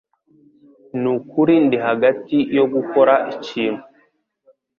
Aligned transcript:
Nukuri 1.01 1.53
ndi 1.65 1.77
hagati 1.87 2.37
yo 2.57 2.65
gukora 2.73 3.13
ikintu. 3.33 3.83